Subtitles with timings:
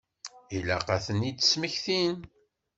[0.55, 2.15] Ilaq ad tent-id-smektin.